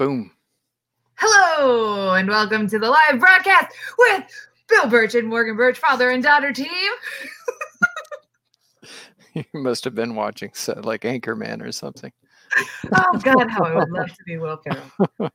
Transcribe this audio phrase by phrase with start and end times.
[0.00, 0.30] Boom.
[1.16, 4.24] Hello, and welcome to the live broadcast with
[4.66, 6.70] Bill Birch and Morgan Birch, father and daughter team.
[9.34, 12.10] you must have been watching so, like Anchorman or something.
[12.96, 14.56] oh God, how I would love to be Will
[15.18, 15.30] Ferrell.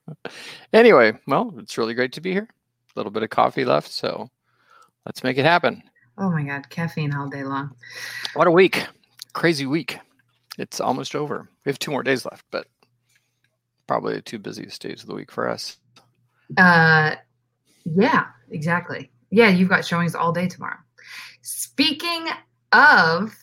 [0.74, 2.50] anyway, well, it's really great to be here.
[2.50, 4.32] A little bit of coffee left, so
[5.06, 5.84] let's make it happen.
[6.18, 7.76] Oh my God, caffeine all day long.
[8.34, 8.84] What a week!
[9.34, 10.00] Crazy week.
[10.58, 11.50] It's almost over.
[11.66, 12.66] We have two more days left, but
[13.88, 15.78] probably the two busiest days of the week for us.
[16.58, 17.16] Uh,
[17.86, 19.12] yeah, exactly.
[19.30, 20.78] Yeah, you've got showings all day tomorrow.
[21.42, 22.28] Speaking
[22.72, 23.36] of,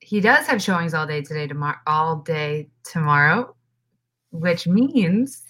[0.00, 3.54] he does have showings all day today, tomorrow, all day tomorrow,
[4.30, 5.42] which means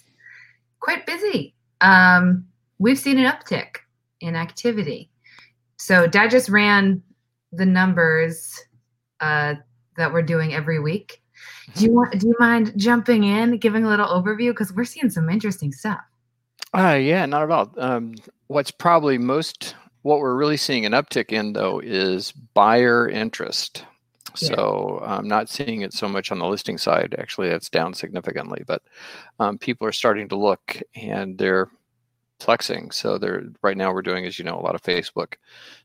[0.79, 1.55] quite busy.
[1.81, 2.45] Um,
[2.77, 3.77] we've seen an uptick
[4.21, 5.09] in activity.
[5.77, 7.01] So Dad just ran
[7.51, 8.59] the numbers
[9.19, 9.55] uh,
[9.97, 11.22] that we're doing every week.
[11.75, 12.19] Do you want?
[12.19, 16.01] Do you mind jumping in, giving a little overview because we're seeing some interesting stuff.
[16.73, 17.73] Uh, yeah, not at all.
[17.77, 18.15] Um,
[18.47, 23.85] what's probably most what we're really seeing an uptick in though is buyer interest.
[24.39, 24.49] Yeah.
[24.49, 27.15] So I'm not seeing it so much on the listing side.
[27.17, 28.81] Actually, that's down significantly, but
[29.39, 31.69] um, people are starting to look and they're
[32.39, 32.91] flexing.
[32.91, 35.33] So they're right now we're doing, as you know, a lot of Facebook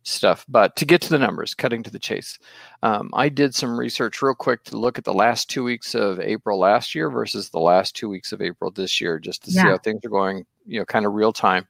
[0.02, 0.44] stuff.
[0.48, 2.38] But to get to the numbers, cutting to the chase,
[2.82, 6.20] um, I did some research real quick to look at the last two weeks of
[6.20, 9.62] April last year versus the last two weeks of April this year, just to yeah.
[9.62, 10.44] see how things are going.
[10.66, 11.66] You know, kind of real time.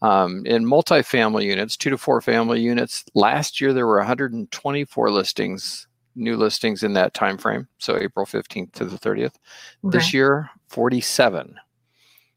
[0.00, 5.86] Um, in multifamily units, two to four family units, last year there were 124 listings,
[6.16, 7.68] new listings in that time frame.
[7.78, 9.26] So April 15th to the 30th.
[9.26, 9.36] Okay.
[9.84, 11.56] This year, 47.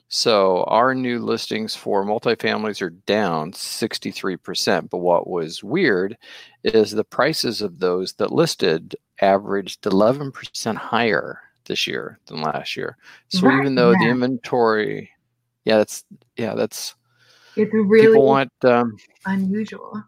[0.07, 4.89] So our new listings for multifamilies are down 63%.
[4.89, 6.17] But what was weird
[6.63, 12.97] is the prices of those that listed averaged 11% higher this year than last year.
[13.29, 13.59] So right.
[13.59, 13.97] even though yeah.
[13.99, 15.11] the inventory,
[15.63, 16.03] yeah, that's
[16.37, 16.95] yeah, that's
[17.55, 18.95] it's really people want um,
[19.25, 20.03] unusual.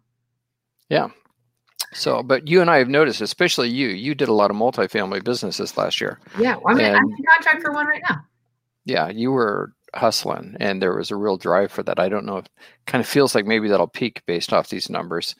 [0.89, 1.09] Yeah.
[1.93, 5.23] So, but you and I have noticed, especially you, you did a lot of multifamily
[5.23, 6.19] businesses last year.
[6.37, 8.17] Yeah, I mean, and, I'm in contract for one right now.
[8.85, 11.99] Yeah, you were hustling and there was a real drive for that.
[11.99, 12.45] I don't know if
[12.85, 15.35] kind of feels like maybe that'll peak based off these numbers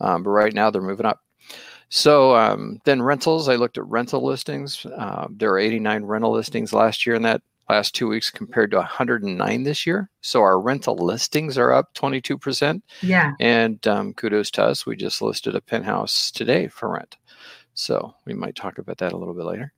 [0.00, 1.20] um, but right now they're moving up.
[1.88, 6.72] So um, then rentals i looked at rental listings uh, there were 89 rental listings
[6.72, 10.10] last year in that last two weeks compared to 109 this year.
[10.20, 13.32] So our rental listings are up 22% yeah.
[13.40, 17.16] and um, kudos to us we just listed a penthouse today for rent.
[17.74, 19.72] So we might talk about that a little bit later.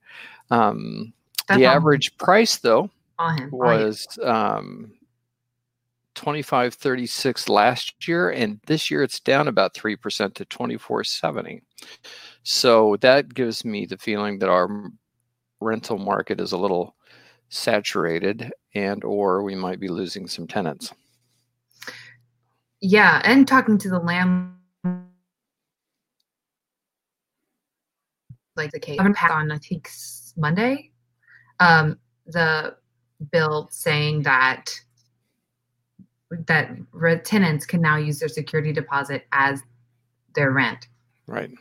[0.51, 1.13] Um,
[1.47, 2.89] the average price though
[3.51, 4.91] was um,
[6.15, 11.61] 2536 last year and this year it's down about 3% to 2470
[12.43, 14.91] so that gives me the feeling that our
[15.59, 16.95] rental market is a little
[17.49, 20.93] saturated and or we might be losing some tenants.
[22.81, 24.51] Yeah and talking to the land
[28.55, 29.89] like the case on i think
[30.37, 30.91] monday
[31.59, 31.97] um
[32.27, 32.75] the
[33.31, 34.71] bill saying that
[36.47, 36.75] that
[37.23, 39.61] tenants can now use their security deposit as
[40.33, 40.87] their rent.
[41.27, 41.51] Right.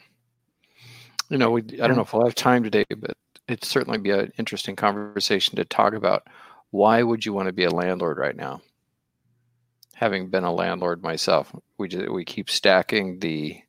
[1.31, 3.16] You know, we, I don't know if we'll have time today, but
[3.48, 6.26] it'd certainly be an interesting conversation to talk about
[6.70, 8.60] why would you want to be a landlord right now?
[9.94, 13.60] Having been a landlord myself, we just, we keep stacking the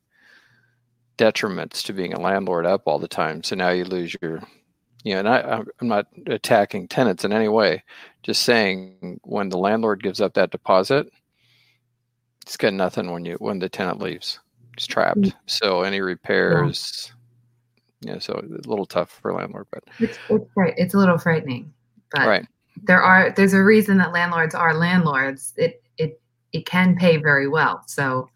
[1.16, 3.42] detriments to being a landlord up all the time.
[3.42, 4.42] So now you lose your
[5.06, 7.84] you know, and I, I'm not attacking tenants in any way,
[8.24, 11.08] just saying when the landlord gives up that deposit,
[12.42, 14.40] it's got nothing when you when the tenant leaves.
[14.74, 15.20] It's trapped.
[15.20, 15.38] Mm-hmm.
[15.46, 17.12] So any repairs,
[18.00, 18.08] yeah.
[18.08, 20.74] you know, so a little tough for a landlord, but it's, it's right.
[20.76, 21.72] It's a little frightening,
[22.10, 22.46] but right.
[22.82, 25.54] there are there's a reason that landlords are landlords.
[25.56, 26.20] It it
[26.52, 27.84] it can pay very well.
[27.86, 28.28] So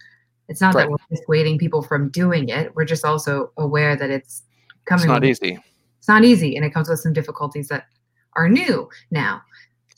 [0.48, 0.82] it's not right.
[0.84, 2.76] that we're dissuading people from doing it.
[2.76, 4.44] We're just also aware that it's
[4.84, 5.02] coming.
[5.02, 5.58] It's not easy
[6.00, 7.84] it's not easy and it comes with some difficulties that
[8.32, 9.42] are new now.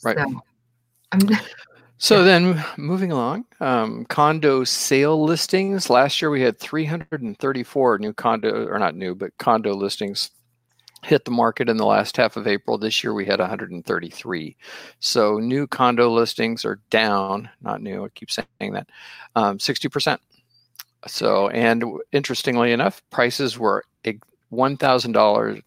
[0.03, 0.17] Right.
[0.17, 1.37] So,
[1.97, 5.89] so then moving along, um, condo sale listings.
[5.89, 10.29] Last year we had 334 new condo, or not new, but condo listings
[11.05, 12.77] hit the market in the last half of April.
[12.77, 14.57] This year we had 133.
[14.99, 18.89] So new condo listings are down, not new, I keep saying that,
[19.35, 20.17] um, 60%.
[21.07, 23.85] So, and interestingly enough, prices were
[24.51, 25.61] $1,000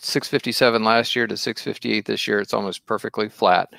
[0.00, 2.40] 657 last year to 658 this year.
[2.40, 3.70] It's almost perfectly flat.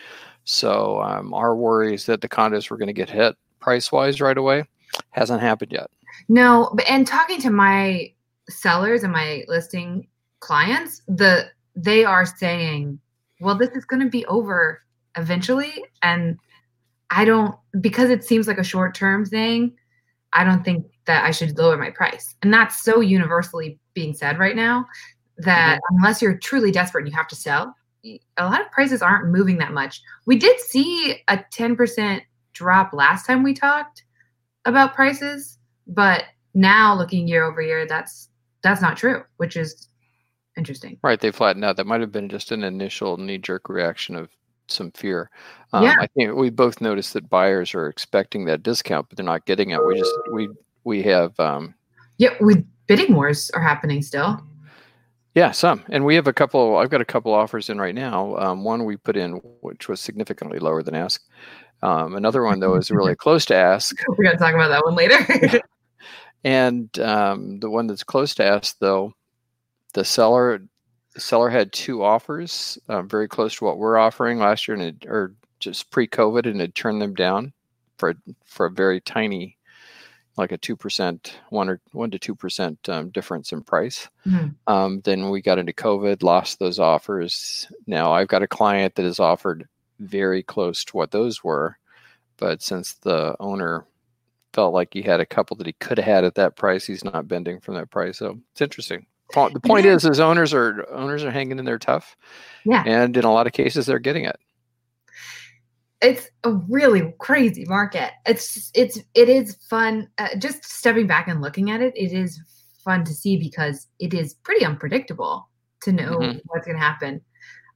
[0.43, 4.21] So um, our worry is that the condos were going to get hit price wise
[4.21, 4.63] right away.
[5.11, 5.89] Hasn't happened yet.
[6.27, 8.11] No, and talking to my
[8.49, 10.07] sellers and my listing
[10.39, 12.99] clients, the they are saying,
[13.39, 14.81] well, this is going to be over
[15.15, 15.83] eventually.
[16.01, 16.37] And
[17.09, 19.75] I don't, because it seems like a short term thing,
[20.33, 22.35] I don't think that I should lower my price.
[22.41, 24.85] And that's so universally being said right now
[25.39, 25.97] that mm-hmm.
[25.97, 29.57] unless you're truly desperate and you have to sell, a lot of prices aren't moving
[29.57, 30.01] that much.
[30.25, 32.21] We did see a 10%
[32.53, 34.03] drop last time we talked
[34.65, 35.57] about prices,
[35.87, 38.29] but now looking year over year, that's
[38.61, 39.87] that's not true, which is
[40.57, 40.97] interesting.
[41.01, 41.77] Right, they flattened out.
[41.77, 44.29] That might have been just an initial knee-jerk reaction of
[44.67, 45.29] some fear.
[45.73, 45.95] Um, yeah.
[45.99, 49.71] I think we both noticed that buyers are expecting that discount, but they're not getting
[49.71, 49.85] it.
[49.85, 50.49] We just we
[50.83, 51.73] we have um,
[52.17, 54.41] yeah, we bidding wars are happening still.
[55.35, 56.77] Yeah, some, and we have a couple.
[56.77, 58.35] I've got a couple offers in right now.
[58.37, 61.23] Um, one we put in, which was significantly lower than ask.
[61.81, 63.95] Um, another one though is really close to ask.
[64.17, 65.61] We're gonna talk about that one later.
[66.43, 69.13] and um, the one that's close to ask, though,
[69.93, 70.61] the seller
[71.13, 74.83] the seller had two offers, uh, very close to what we're offering last year, and
[74.83, 77.53] it, or just pre-COVID, and had turned them down
[77.97, 78.15] for
[78.45, 79.57] for a very tiny
[80.39, 84.09] like a two percent, one or one to two percent um, difference in price.
[84.25, 84.73] Mm-hmm.
[84.73, 87.67] Um, then we got into COVID, lost those offers.
[87.85, 89.67] Now I've got a client that has offered
[89.99, 91.77] very close to what those were,
[92.37, 93.85] but since the owner
[94.53, 97.03] felt like he had a couple that he could have had at that price, he's
[97.03, 98.17] not bending from that price.
[98.17, 99.05] So it's interesting.
[99.53, 102.17] The point is, is owners are owners are hanging in there tough.
[102.65, 104.39] Yeah, and in a lot of cases, they're getting it
[106.01, 108.11] it's a really crazy market.
[108.25, 110.07] It's it's it is fun.
[110.17, 112.39] Uh, just stepping back and looking at it, it is
[112.83, 115.49] fun to see because it is pretty unpredictable
[115.81, 116.37] to know mm-hmm.
[116.45, 117.21] what's going to happen.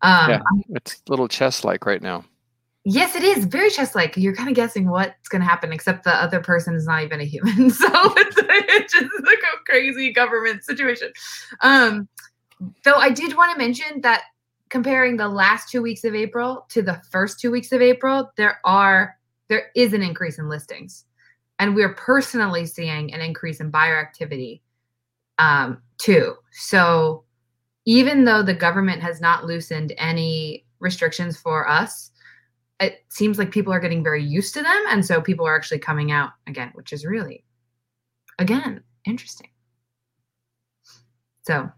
[0.02, 2.26] Um, yeah, it's a little chess like right now.
[2.86, 4.18] Yes, it is very chess like.
[4.18, 7.22] You're kind of guessing what's going to happen, except the other person is not even
[7.22, 7.70] a human.
[7.72, 7.88] So
[8.18, 11.12] it's, it's just like a crazy government situation.
[11.62, 12.10] Um,
[12.84, 14.24] though I did want to mention that
[14.74, 18.60] comparing the last two weeks of April to the first two weeks of April, there
[18.66, 19.16] are
[19.48, 21.06] there is an increase in listings,
[21.60, 24.64] and we're personally seeing an increase in buyer activity
[25.38, 26.34] um, too.
[26.54, 27.24] So
[27.86, 32.10] even though the government has not loosened any restrictions for us,
[32.80, 35.80] it seems like people are getting very used to them, and so people are actually
[35.80, 37.46] coming out again, which is really,
[38.40, 39.50] again, interesting.
[41.44, 41.70] So,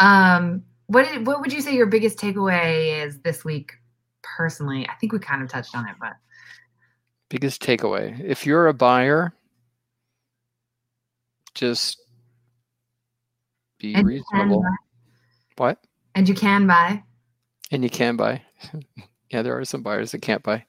[0.00, 3.72] um, what did, what would you say your biggest takeaway is this week
[4.22, 4.86] personally?
[4.88, 6.14] I think we kind of touched on it, but
[7.28, 8.18] biggest takeaway.
[8.24, 9.34] If you're a buyer,
[11.54, 12.00] just
[13.78, 14.64] be and reasonable.
[15.56, 15.78] What?
[16.14, 17.02] And you can buy.
[17.70, 18.42] And you can buy.
[19.30, 20.64] yeah, there are some buyers that can't buy.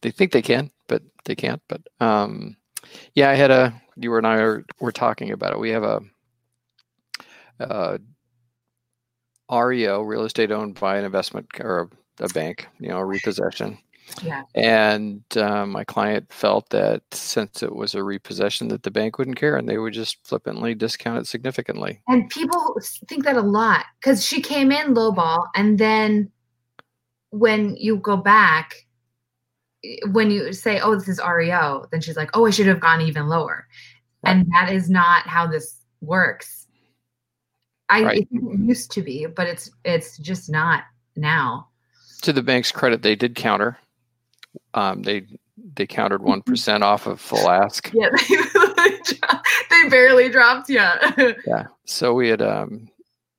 [0.00, 1.62] They think they can, but they can't.
[1.68, 2.56] But um,
[3.14, 3.80] yeah, I had a.
[3.96, 5.58] You and I are, were talking about it.
[5.58, 6.00] We have a,
[7.60, 8.00] a
[9.50, 13.78] REO, real estate owned by an investment or a, a bank, you know, a repossession.
[14.22, 14.42] Yeah.
[14.54, 19.36] And uh, my client felt that since it was a repossession, that the bank wouldn't
[19.36, 22.00] care and they would just flippantly discount it significantly.
[22.08, 22.76] And people
[23.08, 26.30] think that a lot because she came in lowball, and then
[27.30, 28.74] when you go back,
[30.10, 33.00] when you say, "Oh, this is REO," then she's like, "Oh, I should have gone
[33.00, 33.66] even lower,"
[34.24, 36.59] and that is not how this works
[37.90, 38.28] I right.
[38.30, 40.84] it used to be, but it's it's just not
[41.16, 41.68] now.
[42.22, 43.78] To the bank's credit, they did counter.
[44.74, 45.26] Um, they
[45.74, 47.90] they countered one percent off of full ask.
[47.92, 48.98] Yeah, they,
[49.70, 50.70] they barely dropped.
[50.70, 51.12] Yeah.
[51.46, 51.66] yeah.
[51.84, 52.88] So we had um,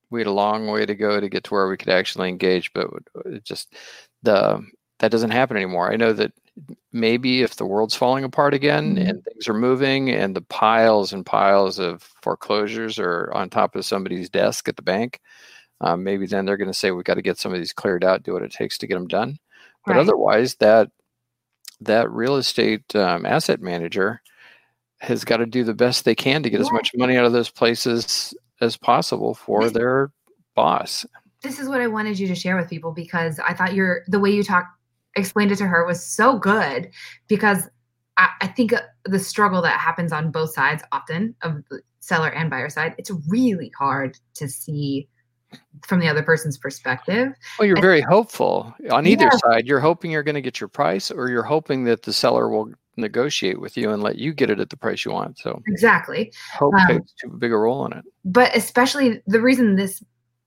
[0.10, 2.74] we had a long way to go to get to where we could actually engage,
[2.74, 2.88] but
[3.26, 3.74] it just
[4.24, 4.62] the
[5.00, 5.92] that doesn't happen anymore.
[5.92, 6.34] I know that
[6.92, 9.08] maybe if the world's falling apart again mm-hmm.
[9.08, 13.86] and things are moving and the piles and piles of foreclosures are on top of
[13.86, 15.20] somebody's desk at the bank,
[15.80, 18.04] um, maybe then they're going to say we've got to get some of these cleared
[18.04, 19.38] out, do what it takes to get them done.
[19.86, 20.02] But right.
[20.02, 20.92] otherwise, that
[21.82, 24.22] that real estate um, asset manager
[25.00, 26.68] has got to do the best they can to get yeah.
[26.68, 30.12] as much money out of those places as possible for this, their
[30.56, 31.06] boss.
[31.42, 34.20] This is what I wanted you to share with people because I thought you're the
[34.20, 34.68] way you talk
[35.16, 36.90] explained it to her was so good
[37.28, 37.70] because
[38.18, 38.74] I, I think
[39.06, 43.12] the struggle that happens on both sides often of the seller and buyer side, it's
[43.28, 45.08] really hard to see
[45.86, 47.34] from the other person's perspective.
[47.60, 49.38] Well, you're and, very hopeful on either yeah.
[49.46, 49.68] side.
[49.68, 52.72] You're hoping you're going to get your price, or you're hoping that the seller will
[52.98, 55.40] negotiate with you and let you get it at the price you want.
[55.40, 58.06] So exactly, hope um, takes too big a role in it.
[58.26, 60.04] But especially the reason this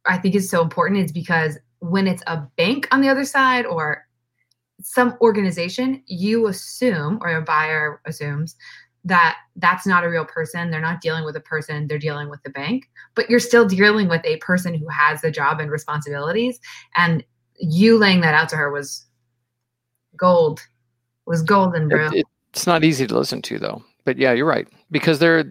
[0.07, 3.67] I think is so important is because when it's a bank on the other side
[3.67, 4.04] or
[4.85, 8.55] some organization, you assume, or a buyer assumes,
[9.05, 10.71] that that's not a real person.
[10.71, 14.09] They're not dealing with a person, they're dealing with the bank, but you're still dealing
[14.09, 16.61] with a person who has a job and responsibilities.
[16.97, 17.25] And
[17.59, 19.07] you laying that out to her was
[20.17, 20.61] gold.
[21.27, 22.09] Was golden, bro.
[22.13, 23.83] It- it's not easy to listen to though.
[24.05, 25.45] But yeah, you're right because they're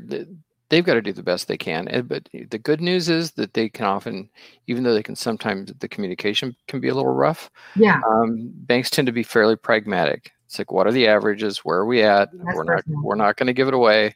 [0.74, 1.88] they've got to do the best they can.
[1.88, 4.28] And, but the good news is that they can often,
[4.66, 7.52] even though they can sometimes the communication can be a little rough.
[7.76, 8.02] yeah.
[8.10, 10.32] Um, banks tend to be fairly pragmatic.
[10.48, 11.60] It's like, what are the averages?
[11.60, 12.32] Where are we at?
[12.34, 13.04] That's we're not personal.
[13.04, 14.16] we're not going to give it away.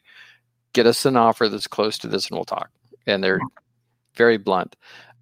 [0.72, 2.70] Get us an offer that's close to this, and we'll talk.
[3.06, 3.40] And they're
[4.16, 4.74] very blunt.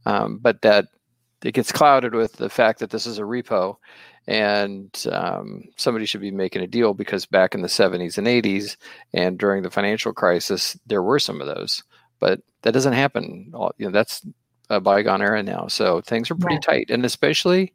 [0.06, 0.86] Um, but that
[1.46, 3.76] it gets clouded with the fact that this is a repo,
[4.26, 8.76] and um, somebody should be making a deal because back in the 70s and 80s,
[9.12, 11.82] and during the financial crisis, there were some of those.
[12.18, 13.52] But that doesn't happen.
[13.78, 14.26] You know, that's
[14.70, 15.68] a bygone era now.
[15.68, 16.62] So things are pretty Right.
[16.62, 17.72] tight, and especially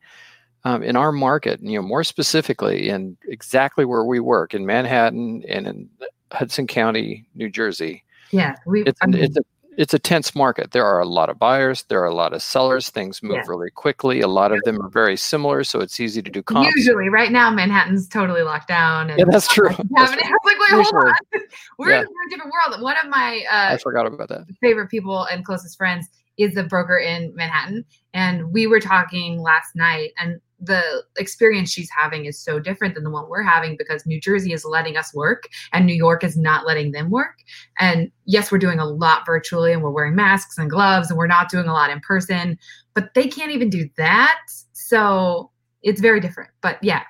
[0.65, 5.43] um, in our market, you know, more specifically in exactly where we work in Manhattan
[5.47, 5.89] and in
[6.31, 8.03] Hudson County, New Jersey.
[8.31, 8.55] Yeah.
[8.65, 9.41] We It's I mean, it's a
[9.77, 10.71] it's a tense market.
[10.71, 11.83] There are a lot of buyers.
[11.83, 12.89] There are a lot of sellers.
[12.89, 13.43] Things move Yeah.
[13.47, 14.21] really quickly.
[14.21, 16.69] A lot of them are very similar, so it's easy to do comps.
[16.75, 19.09] usually right now Manhattan's totally locked down.
[19.09, 19.69] And Yeah, that's true.
[19.69, 20.21] That's true.
[20.23, 21.13] I like, wait, hold on.
[21.77, 21.99] We're Yeah.
[22.01, 22.81] in a different world.
[22.81, 24.45] One of my I uh, forgot about that.
[24.61, 27.85] favorite people and closest friends is a broker in Manhattan.
[28.13, 33.03] And we were talking last night, and the experience she's having is so different than
[33.03, 36.37] the one we're having because New Jersey is letting us work and New York is
[36.37, 37.39] not letting them work.
[37.79, 41.27] And yes, we're doing a lot virtually and we're wearing masks and gloves and we're
[41.27, 42.59] not doing a lot in person,
[42.93, 44.37] but they can't even do that.
[44.73, 45.49] So
[45.81, 46.51] it's very different.
[46.61, 47.03] But yeah,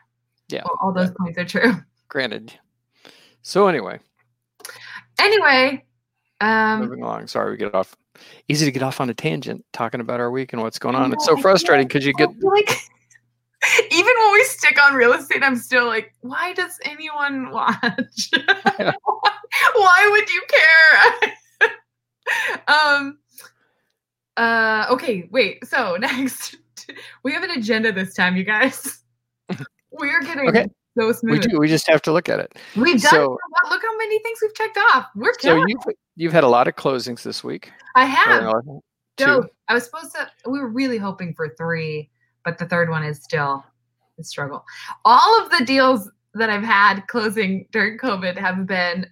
[0.50, 0.62] Yeah.
[0.64, 1.74] all, all those points are true.
[2.08, 2.54] Granted.
[3.42, 4.00] So anyway,
[5.20, 5.86] Anyway,
[6.40, 7.28] um, moving along.
[7.28, 7.96] Sorry, we get off.
[8.48, 11.14] Easy to get off on a tangent talking about our week and what's going on.
[11.14, 12.70] It's so frustrating because you get like
[13.92, 18.30] even when we stick on real estate, I'm still like, why does anyone watch?
[19.76, 21.34] why would you care?
[22.68, 23.18] um
[24.38, 25.66] uh okay, wait.
[25.66, 26.56] So next
[27.24, 29.00] we have an agenda this time, you guys.
[29.92, 30.68] We're getting Okay.
[30.98, 31.60] so we do.
[31.60, 32.58] We just have to look at it.
[32.76, 35.08] We've done So- so, look how many things we've checked off.
[35.16, 35.66] We're So killing.
[35.68, 37.72] you've you've had a lot of closings this week.
[37.96, 38.44] I Or, have.
[38.48, 38.62] uh,
[39.20, 39.46] So.
[39.68, 40.30] I was supposed to.
[40.50, 42.10] We were really hoping for three,
[42.44, 43.64] but the third one is still
[44.20, 44.66] a struggle.
[45.06, 49.08] All of the deals that I've had closing during COVID have been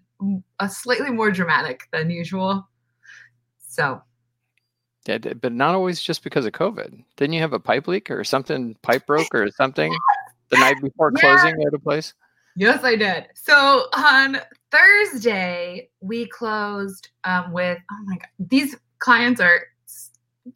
[0.60, 2.68] a slightly more dramatic than usual.
[3.60, 4.02] So
[5.06, 7.04] Yeah, but not always just because of COVID.
[7.18, 8.76] Didn't you have a pipe leak or something?
[8.82, 9.96] Pipe broke or something
[10.50, 11.22] the night before Yeah.
[11.22, 12.14] closing at a place?
[12.56, 13.28] yes, I did.
[13.36, 14.40] So on
[14.72, 17.78] Thursday we closed um, with.
[17.92, 19.62] Oh my god, these clients are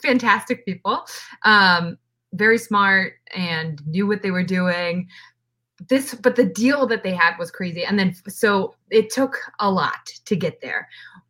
[0.01, 1.05] fantastic people.
[1.43, 1.97] Um,
[2.33, 5.07] very smart and knew what they were doing.
[5.87, 7.83] This, but the deal that they had was crazy.
[7.83, 10.87] And then, so it took a lot to get there.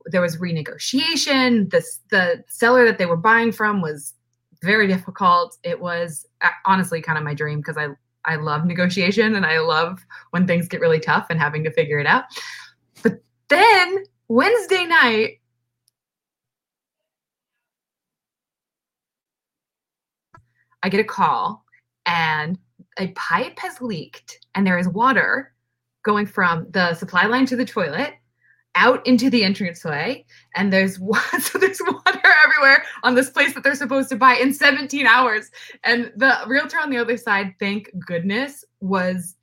[0.08, 1.72] There was renegotiation.
[1.72, 4.14] This, the seller that they were buying from was
[4.62, 5.58] very difficult.
[5.64, 7.90] It was uh, honestly kind of my dream because I,
[8.26, 10.00] I love negotiation and I love
[10.32, 12.26] when things get really tough and having to figure it out.
[13.02, 15.40] But then Wednesday night,
[20.84, 21.64] I get a call
[22.06, 22.60] and
[23.00, 25.54] a pipe has leaked and there is water
[26.04, 28.16] going from the supply line to the toilet
[28.76, 30.26] out into the entranceway
[30.56, 30.98] and there's
[31.40, 35.50] so there's water everywhere on this place that they're supposed to buy in 17 hours.
[35.84, 39.36] And the realtor on the other side thank goodness was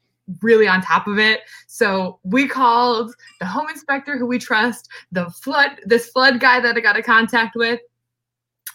[0.42, 1.40] really on top of it.
[1.66, 6.76] So we called the home inspector who we trust the flood this flood guy that
[6.76, 7.80] i got a contact with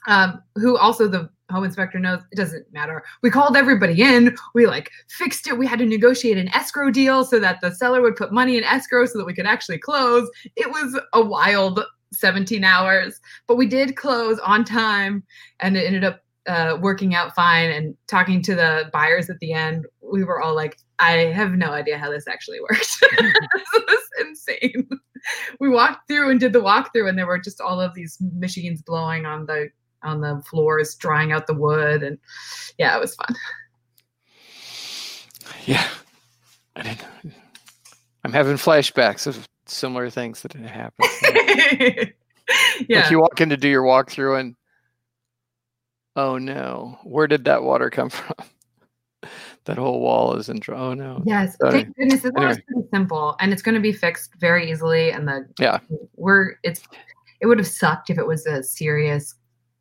[0.08, 3.04] um, who also the home inspector knows it doesn't matter.
[3.22, 4.36] We called everybody in.
[4.54, 5.58] We like fixed it.
[5.58, 8.64] We had to negotiate an escrow deal so that the seller would put money in
[8.64, 10.30] escrow so that we could actually close.
[10.56, 11.84] It was a wild
[12.14, 15.24] 17 hours, but we did close on time
[15.60, 17.72] and it ended up uh, working out fine.
[17.72, 21.72] And talking to the buyers at the end, we were all like, I have no
[21.72, 22.98] idea how this actually worked.
[23.20, 24.88] this was insane.
[25.60, 28.82] We walked through and did the walkthrough, and there were just all of these machines
[28.82, 29.70] blowing on the
[30.04, 32.18] on the floors, drying out the wood, and
[32.78, 33.36] yeah, it was fun.
[35.66, 35.88] Yeah.
[36.76, 37.06] I didn't.
[38.24, 41.10] I'm having flashbacks of similar things that had happened.
[42.90, 44.56] yeah, Like you walk in to do your walkthrough and
[46.16, 48.36] oh no, where did that water come from?
[49.66, 51.24] that whole wall is in oh no.
[51.26, 51.56] yes.
[51.60, 51.72] Sorry.
[51.84, 52.62] Thank goodness this Anyway.
[52.68, 55.12] pretty simple, and it's going to be fixed very easily.
[55.12, 55.80] And the Yeah.
[56.16, 56.82] we're it's
[57.42, 59.36] it would have sucked if it was a serious,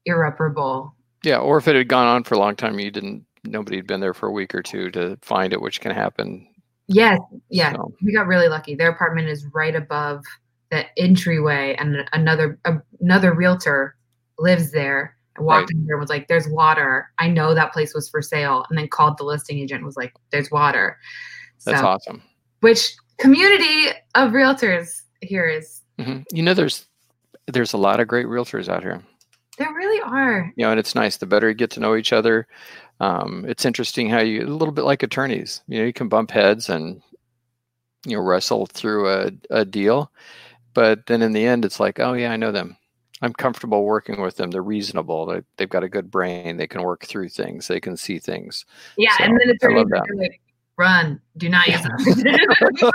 [0.06, 0.94] irreparable.
[1.22, 3.86] Yeah, or if it had gone on for a long time, you didn't nobody had
[3.86, 6.46] been there for a week or two to find it, which can happen.
[6.86, 7.18] Yes,
[7.48, 8.74] yeah, So, we got really lucky.
[8.74, 10.22] Their apartment is right above
[10.70, 12.58] the entryway, and another
[13.00, 13.96] another realtor
[14.38, 15.76] lives there, I walked Right.
[15.78, 18.78] in there and was like, "There's water." I know that place was for sale, and
[18.78, 20.98] then called the listing agent and was like, "There's water."
[21.64, 22.22] That's so, awesome.
[22.60, 26.86] which community of realtors here is hmm You know, there's
[27.46, 29.02] there's a lot of great realtors out here.
[29.58, 30.52] There really are.
[30.56, 31.16] You know, and it's nice.
[31.16, 32.46] The better you get to know each other,
[33.00, 35.62] um, it's interesting how you a little bit like attorneys.
[35.68, 37.02] You know, you can bump heads and
[38.06, 40.10] you know wrestle through a, a deal,
[40.74, 42.76] but then in the end, it's like, oh yeah, I know them.
[43.22, 44.50] I'm comfortable working with them.
[44.50, 45.26] They're reasonable.
[45.26, 46.56] They, they've got a good brain.
[46.56, 47.68] They can work through things.
[47.68, 48.66] They can see things.
[48.98, 50.40] Yeah, So, and then attorneys are like,
[50.76, 51.20] "Run!
[51.36, 52.94] Do not use it."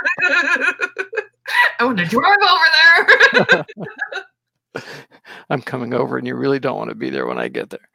[1.80, 3.64] I want to drive over there.
[5.50, 7.88] I'm coming over, and you really don't want to be there when I get there.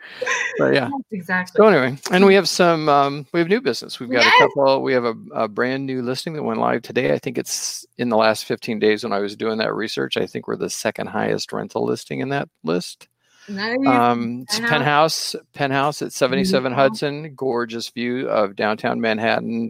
[0.57, 0.89] But yeah.
[0.91, 1.57] Yes, exactly.
[1.57, 3.99] So anyway, and we have some um, we have new business.
[3.99, 4.33] We've got Yes.
[4.37, 4.81] a couple.
[4.83, 7.13] We have a, a brand new listing that went live today.
[7.13, 10.17] I think it's in the last 15 days when I was doing that research.
[10.17, 13.07] I think we're the second highest rental listing in that list.
[13.47, 13.77] Nice.
[13.85, 15.33] Um, it's Penthouse.
[15.33, 16.83] penthouse penthouse at 77 Beautiful.
[16.83, 17.33] Hudson.
[17.35, 19.69] Gorgeous view of downtown Manhattan.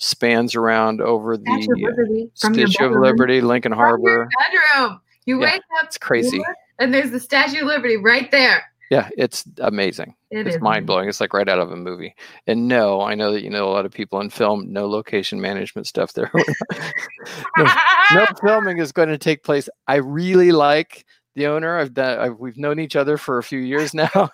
[0.00, 3.00] Spans around over Statue of the uh, Liberty Statue of.
[3.02, 4.28] Liberty, Lincoln From Harbor.
[4.76, 5.00] bedroom.
[5.28, 6.42] You Yeah, wake up, It's crazy.
[6.78, 8.64] and there's the Statue of Liberty right there.
[8.90, 10.14] Yeah, it's amazing.
[10.30, 11.06] It it's mind blowing.
[11.10, 12.14] It's like right out of a movie.
[12.46, 14.72] And no, I know that you know a lot of people in film.
[14.72, 16.30] No location management stuff there.
[17.58, 17.66] no,
[18.14, 19.68] no filming is going to take place.
[19.86, 21.04] I really like
[21.36, 21.76] the owner.
[21.76, 22.18] I've done.
[22.18, 24.30] I've, we've known each other for a few years now.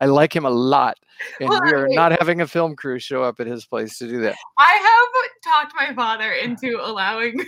[0.00, 0.98] I like him a lot,
[1.40, 4.20] and we are not having a film crew show up at his place to do
[4.22, 4.36] that.
[4.58, 7.46] I have talked my father into allowing me,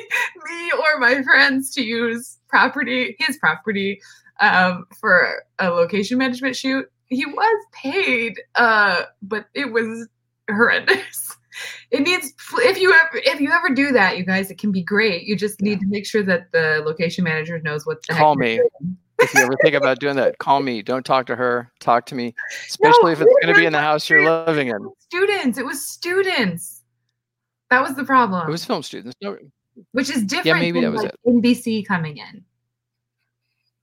[0.00, 4.00] me or my friends to use property, his property,
[4.40, 6.90] um, for a location management shoot.
[7.06, 10.08] He was paid, uh, but it was
[10.48, 11.36] horrendous.
[11.90, 14.82] It needs if you ever if you ever do that, you guys, it can be
[14.82, 15.24] great.
[15.24, 18.56] You just need to make sure that the location manager knows what the Call me.
[18.56, 18.96] doing.
[19.22, 20.82] If you ever think about doing that, call me.
[20.82, 21.70] Don't talk to her.
[21.80, 22.34] Talk to me,
[22.68, 24.90] especially if it's going to be in the house you're living in.
[24.98, 26.82] Students, it was students.
[27.70, 28.46] That was the problem.
[28.46, 29.16] It was film students.
[29.22, 29.38] No,
[29.92, 32.44] which is different yeah, maybe than that was like NBC coming in.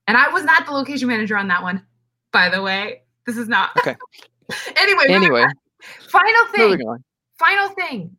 [0.06, 1.84] And I was not the location manager on that one,
[2.32, 3.02] by the way.
[3.26, 3.70] This is not.
[3.78, 3.96] Okay.
[4.76, 5.44] anyway, Anyway,
[6.08, 6.82] final thing.
[7.38, 8.16] Final thing.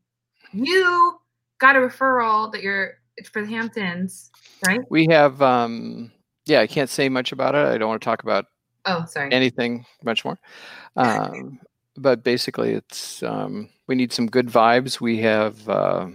[0.54, 1.20] You
[1.60, 2.96] got a referral that you're
[3.32, 4.32] for the Hamptons,
[4.66, 4.82] right?
[4.90, 6.12] We have, um,
[6.46, 7.66] yeah, I can't say much about it.
[7.66, 8.46] I don't want to talk about
[8.86, 9.32] Oh, sorry.
[9.32, 10.40] anything much more.
[10.98, 11.60] Um,
[11.98, 15.00] but basically, it's um, we need some good vibes.
[15.00, 16.08] We have uh,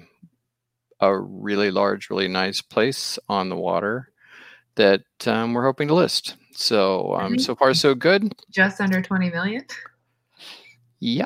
[1.01, 4.11] a really large, really nice place on the water
[4.75, 6.37] that um, we're hoping to list.
[6.53, 8.35] So um, so far so good.
[8.51, 9.65] Just under 20 million.
[11.01, 11.25] Yeah,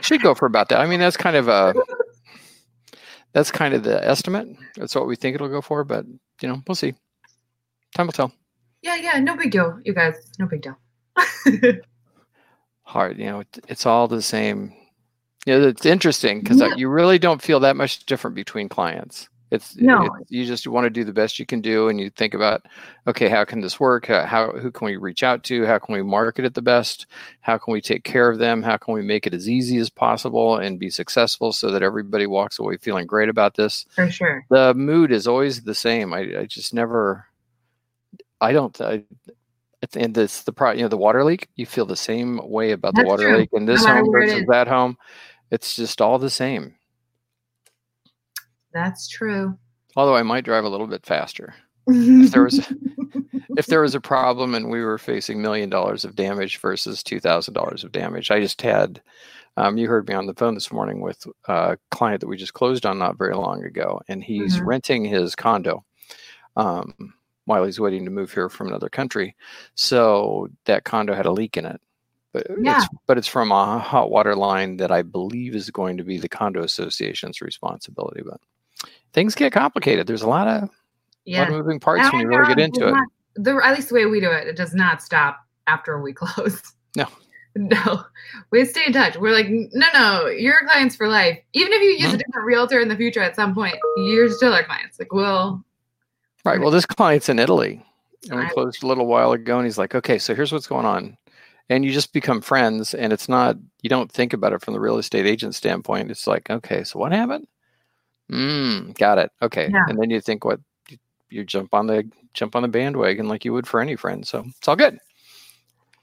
[0.00, 0.80] should go for about that.
[0.80, 1.74] I mean, that's kind of a
[3.32, 4.48] that's kind of the estimate.
[4.76, 5.84] That's what we think it'll go for.
[5.84, 6.06] But
[6.40, 6.94] you know, we'll see.
[7.94, 8.32] Time will tell.
[8.82, 10.14] Yeah, yeah, no big deal, you guys.
[10.38, 10.76] No big deal.
[12.82, 13.18] hard.
[13.18, 14.72] You know, it's all the same.
[15.46, 16.74] You know, it's interesting because Yeah.
[16.76, 19.28] you really don't feel that much different between clients.
[19.50, 20.08] It's No.
[20.28, 22.66] you just want to do the best you can do, and you think about,
[23.06, 24.06] okay, how can this work?
[24.06, 25.64] How, how who can we reach out to?
[25.64, 27.06] How can we market it the best?
[27.40, 28.62] How can we take care of them?
[28.62, 32.26] How can we make it as easy as possible and be successful so that everybody
[32.26, 33.86] walks away feeling great about this?
[33.94, 34.44] For sure.
[34.50, 36.12] The mood is always the same.
[36.12, 37.26] I, I just never.
[38.40, 38.78] I don't.
[38.80, 39.04] I,
[39.80, 40.72] the this the pro.
[40.72, 41.48] You know, the water leak.
[41.56, 44.44] You feel the same way about the water true, leak in this matter home versus
[44.48, 44.96] that home.
[45.50, 46.74] It's just all the same.
[48.78, 49.58] That's true.
[49.96, 51.54] Although I might drive a little bit faster
[51.88, 52.60] if there was
[53.56, 57.18] if there was a problem and we were facing million dollars of damage versus two
[57.20, 58.30] thousand dollars of damage.
[58.30, 59.02] I just had.
[59.56, 62.54] Um, you heard me on the phone this morning with a client that we just
[62.54, 64.66] closed on not very long ago, and he's Mhm.
[64.66, 65.84] renting his condo
[66.54, 66.94] um,
[67.44, 69.34] while he's waiting to move here from another country.
[69.74, 71.80] So that condo had a leak in it,
[72.32, 72.76] but Yeah.
[72.78, 76.18] it's but it's from a hot water line that I believe is going to be
[76.18, 78.22] the condo association's responsibility.
[78.24, 78.40] But
[79.12, 80.06] things get complicated.
[80.06, 80.70] There's a lot of, lot
[81.24, 81.42] yeah.
[81.44, 82.92] of moving parts And when you really get into it.
[82.92, 86.12] not- the at least the way we do it, it does not stop after we
[86.14, 86.60] close.
[86.96, 87.06] No.
[87.56, 88.04] No,
[88.52, 89.16] we stay in touch.
[89.16, 91.38] We're like, no, no, you're clients for life.
[91.54, 92.18] Even if you use a Mhm.
[92.24, 94.96] different realtor in the future at some point, you're still our clients.
[95.00, 95.64] Like, well,
[96.44, 96.60] Right.
[96.60, 97.84] Well, this client's in Italy,
[98.30, 100.68] and we I- closed a little while ago, and he's like, "Okay, so here's what's
[100.68, 101.16] going on,"
[101.68, 104.80] and you just become friends, and it's not you don't think about it from the
[104.80, 106.12] real estate agent standpoint.
[106.12, 107.48] It's like, okay, so what happened?
[108.30, 109.30] Mm, got it.
[109.42, 109.84] Okay, Yeah.
[109.88, 110.60] and then you think, what?
[110.88, 110.98] you-
[111.30, 114.26] You jump on the jump on the bandwagon like you would for any friend.
[114.26, 114.98] So it's all good.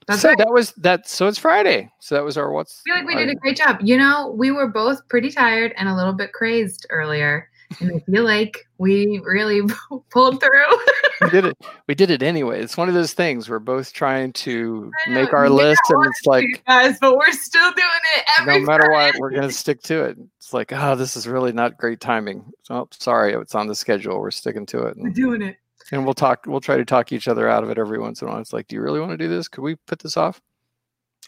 [0.06, 0.38] that's so right.
[0.38, 1.08] that was that.
[1.08, 1.90] So it's Friday.
[2.00, 2.82] So that was our what's.
[2.86, 3.78] I feel like we did a great job.
[3.80, 7.48] You know, we were both pretty tired and a little bit crazed earlier.
[7.80, 9.62] And I feel like we really
[10.10, 10.78] pulled through.
[11.22, 11.56] we did it.
[11.88, 12.60] We did it anyway.
[12.62, 13.48] It's one of those things.
[13.48, 17.88] We're both trying to make our list, and it's like guys, but we're still doing
[18.16, 19.12] it every no matter Friday.
[19.18, 20.18] what, we're gonna stick to it.
[20.38, 22.44] It's like, oh, this is really not great timing.
[22.70, 24.20] Oh, sorry, it's on the schedule.
[24.20, 25.56] We're sticking to it, We're and, doing it.
[25.92, 26.44] and we'll talk.
[26.46, 28.40] We'll try to talk each other out of it every once in a while.
[28.40, 29.48] It's like, do you really want to do this?
[29.48, 30.40] Could we put this off?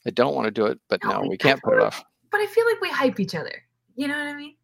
[0.07, 2.05] I don't want to do it, but No, no, we we can't put it off.
[2.31, 3.65] But I feel like we hype each other.
[3.97, 4.55] You know what I mean?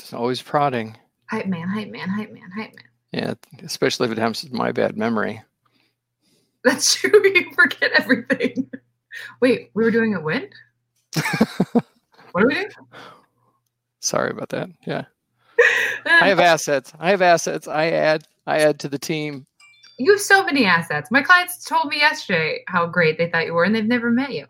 [0.00, 0.96] It's always prodding.
[1.28, 2.84] Hype man, hype man, hype man, hype man.
[3.12, 5.42] Yeah, especially if it happens to my bad memory.
[6.64, 7.22] That's true.
[7.22, 8.70] You forget everything.
[9.40, 10.48] Wait, we were doing it when?
[12.32, 12.68] What are we doing?
[13.98, 14.70] Sorry about that.
[14.86, 15.06] Yeah.
[16.06, 16.92] I have assets.
[17.00, 17.66] I have assets.
[17.66, 19.46] I add I add to the team.
[19.98, 21.10] You have so many assets.
[21.10, 24.32] My clients told me yesterday how great they thought you were, and they've never met
[24.32, 24.46] you.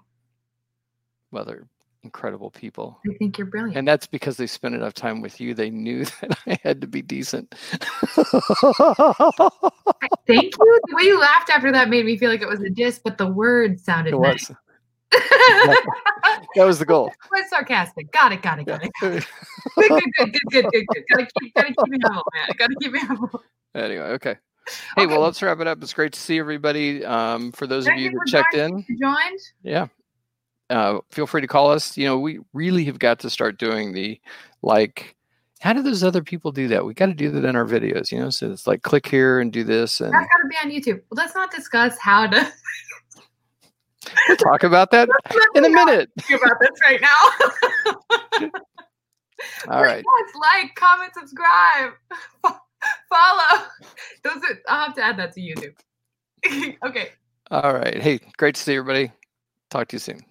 [1.30, 1.66] Well, they're
[2.02, 2.98] incredible people.
[3.04, 3.76] They think you're brilliant.
[3.76, 5.54] And that's because they spent enough time with you.
[5.54, 7.54] They knew that I had to be decent.
[10.26, 10.80] Thank you.
[10.88, 13.18] The way you laughed after that made me feel like it was a diss, but
[13.18, 14.48] the words sounded it nice.
[14.48, 14.56] was.
[16.56, 17.12] That was the goal.
[17.32, 18.10] was sarcastic.
[18.12, 18.42] Got it.
[18.42, 18.66] Got it.
[18.66, 18.90] Got it.
[19.02, 19.08] Yeah.
[19.76, 19.90] Good.
[19.90, 20.02] Good.
[20.16, 20.32] Good.
[20.32, 20.42] Good.
[20.50, 20.64] Good.
[20.72, 20.86] Good.
[20.94, 21.04] good.
[21.10, 21.54] Gotta keep.
[21.54, 22.48] Gotta keep me humble, man.
[22.58, 23.42] Gotta keep me humble.
[23.74, 24.36] anyway, okay.
[24.96, 25.06] Hey, Okay.
[25.06, 25.82] well, let's wrap it up.
[25.82, 27.04] It's great to see everybody.
[27.04, 29.40] Um, for those of Thank you you that checked in, joined.
[29.62, 29.88] yeah
[30.70, 33.92] uh, feel free to call us you know we really have got to start doing
[33.92, 34.20] the
[34.62, 35.16] like
[35.60, 38.10] how do those other people do that we got to do that in our videos
[38.10, 40.56] you know so it's like click here and do this and That's got to be
[40.64, 41.02] on YouTube.
[41.10, 42.52] Well, let's not discuss how to
[44.28, 45.08] we'll talk about that
[45.54, 48.50] in a minute talk about this right now.
[49.70, 51.92] all right Yes, like, comment, subscribe,
[53.08, 53.64] follow.
[54.22, 55.74] Those are, I'll have to add that to YouTube.
[56.86, 57.10] okay.
[57.50, 59.12] all right hey great to see everybody
[59.68, 60.24] talk to you soon